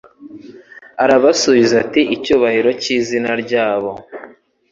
Arabasubiza 1.03 1.73
ati 1.83 2.01
Icyubahiro 2.15 2.69
cy'izina 2.81 3.31
ryabo 3.43 3.91